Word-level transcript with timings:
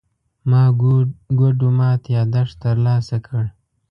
ما 0.49 0.63
ګوډو 1.37 1.69
مات 1.77 2.01
يادښت 2.15 2.55
ترلاسه 2.63 3.17
کړ. 3.25 3.43